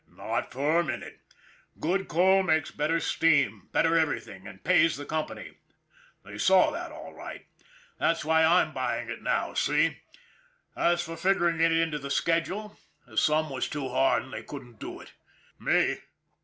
"Not 0.09 0.51
for 0.51 0.79
a 0.79 0.83
minute! 0.83 1.19
Good 1.79 2.07
coal 2.07 2.41
makes 2.41 2.71
better 2.71 2.99
steam, 2.99 3.69
better 3.71 3.95
everything, 3.95 4.47
and 4.47 4.63
pays 4.63 4.97
the 4.97 5.05
company. 5.05 5.59
They 6.25 6.39
saw 6.39 6.71
that 6.71 6.91
all 6.91 7.13
right. 7.13 7.45
That's 7.99 8.25
why 8.25 8.43
I'm 8.43 8.69
MCQUEEN'S 8.69 8.73
HOBBY 8.73 9.05
291 9.05 9.23
buying 9.29 9.45
it, 9.45 9.57
see? 9.93 9.97
As 10.75 11.03
for 11.03 11.15
figuring 11.15 11.61
it 11.61 11.71
into 11.71 11.99
the 11.99 12.09
schedule, 12.09 12.79
the 13.05 13.15
sum 13.15 13.51
was 13.51 13.69
too 13.69 13.89
hard 13.89 14.23
and 14.23 14.33
they 14.33 14.41
couldn't 14.41 14.79
do 14.79 14.99
it. 14.99 15.13
Me? 15.59 15.99